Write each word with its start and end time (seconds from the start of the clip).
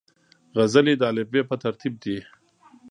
غزلې 0.57 0.93
د 0.97 1.03
الفبې 1.11 1.41
پر 1.49 1.57
ترتیب 1.63 1.93
دي. 2.03 2.17